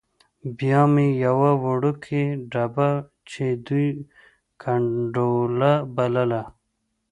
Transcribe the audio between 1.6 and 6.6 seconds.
وړوکې ډبه چې دوی ګنډولا بلله.